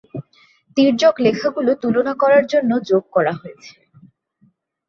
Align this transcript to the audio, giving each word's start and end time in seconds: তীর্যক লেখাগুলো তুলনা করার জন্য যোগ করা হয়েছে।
তীর্যক 0.77 1.15
লেখাগুলো 1.25 1.71
তুলনা 1.81 2.13
করার 2.21 2.43
জন্য 2.51 2.71
যোগ 2.89 3.03
করা 3.15 3.33
হয়েছে। 3.33 3.73